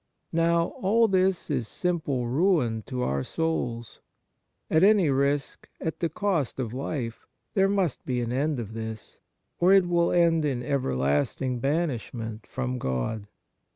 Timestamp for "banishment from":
11.59-12.79